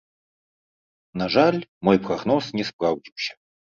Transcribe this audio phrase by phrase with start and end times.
[1.23, 3.33] На жаль, мой прагноз не спраўдзіўся.